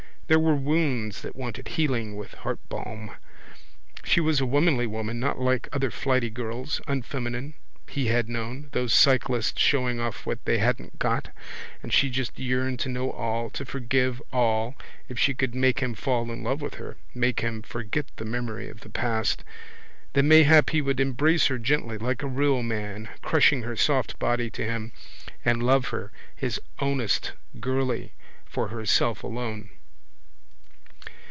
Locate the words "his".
26.33-26.57